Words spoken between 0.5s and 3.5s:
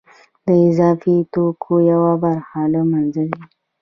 اضافي توکو یوه برخه له منځه ځي